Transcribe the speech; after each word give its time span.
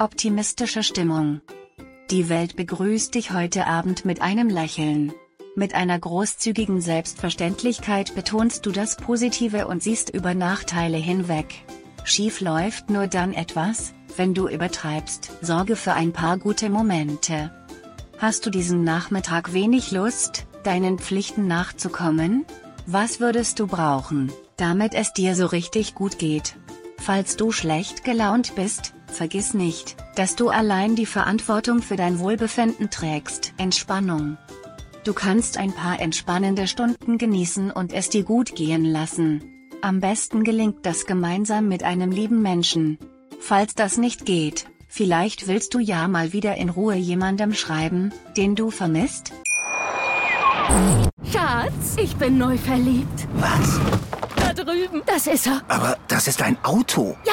Optimistische 0.00 0.82
Stimmung. 0.82 1.42
Die 2.10 2.30
Welt 2.30 2.56
begrüßt 2.56 3.14
dich 3.14 3.32
heute 3.32 3.66
Abend 3.66 4.06
mit 4.06 4.22
einem 4.22 4.48
Lächeln. 4.48 5.12
Mit 5.56 5.74
einer 5.74 5.98
großzügigen 5.98 6.80
Selbstverständlichkeit 6.80 8.14
betonst 8.14 8.64
du 8.64 8.72
das 8.72 8.96
Positive 8.96 9.66
und 9.66 9.82
siehst 9.82 10.08
über 10.08 10.32
Nachteile 10.32 10.96
hinweg. 10.96 11.54
Schief 12.02 12.40
läuft 12.40 12.88
nur 12.88 13.08
dann 13.08 13.34
etwas, 13.34 13.92
wenn 14.16 14.32
du 14.32 14.48
übertreibst. 14.48 15.32
Sorge 15.42 15.76
für 15.76 15.92
ein 15.92 16.14
paar 16.14 16.38
gute 16.38 16.70
Momente. 16.70 17.50
Hast 18.16 18.46
du 18.46 18.50
diesen 18.50 18.84
Nachmittag 18.84 19.52
wenig 19.52 19.90
Lust, 19.90 20.46
deinen 20.62 20.98
Pflichten 20.98 21.46
nachzukommen? 21.46 22.46
Was 22.86 23.20
würdest 23.20 23.60
du 23.60 23.66
brauchen, 23.66 24.32
damit 24.56 24.94
es 24.94 25.12
dir 25.12 25.34
so 25.34 25.44
richtig 25.44 25.94
gut 25.94 26.18
geht? 26.18 26.56
Falls 26.96 27.36
du 27.36 27.52
schlecht 27.52 28.02
gelaunt 28.02 28.54
bist, 28.54 28.94
vergiss 29.10 29.54
nicht, 29.54 29.96
dass 30.16 30.36
du 30.36 30.48
allein 30.48 30.96
die 30.96 31.06
Verantwortung 31.06 31.82
für 31.82 31.96
dein 31.96 32.18
Wohlbefinden 32.18 32.90
trägst. 32.90 33.52
Entspannung. 33.56 34.38
Du 35.04 35.14
kannst 35.14 35.56
ein 35.56 35.72
paar 35.72 36.00
entspannende 36.00 36.66
Stunden 36.66 37.18
genießen 37.18 37.70
und 37.70 37.92
es 37.92 38.10
dir 38.10 38.22
gut 38.22 38.54
gehen 38.54 38.84
lassen. 38.84 39.42
Am 39.82 40.00
besten 40.00 40.44
gelingt 40.44 40.84
das 40.84 41.06
gemeinsam 41.06 41.68
mit 41.68 41.82
einem 41.82 42.10
lieben 42.10 42.42
Menschen. 42.42 42.98
Falls 43.40 43.74
das 43.74 43.96
nicht 43.96 44.26
geht, 44.26 44.66
vielleicht 44.88 45.48
willst 45.48 45.72
du 45.72 45.78
ja 45.78 46.06
mal 46.06 46.34
wieder 46.34 46.56
in 46.56 46.68
Ruhe 46.68 46.96
jemandem 46.96 47.54
schreiben, 47.54 48.12
den 48.36 48.54
du 48.56 48.70
vermisst? 48.70 49.32
Schatz, 51.32 51.96
ich 51.96 52.14
bin 52.16 52.36
neu 52.36 52.58
verliebt. 52.58 53.26
Was? 53.34 53.80
Da 54.36 54.52
drüben. 54.52 55.02
Das 55.06 55.26
ist 55.26 55.46
er. 55.46 55.62
Aber 55.68 55.96
das 56.08 56.28
ist 56.28 56.42
ein 56.42 56.56
Auto. 56.62 57.16
Ja, 57.24 57.32